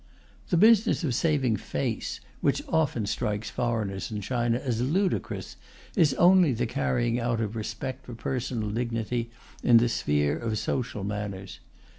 [0.49, 5.57] The business of "saving face," which often strikes foreigners in China as ludicrous,
[5.95, 9.29] is only the carrying out of respect for personal dignity
[9.61, 11.59] in the sphere of social manners.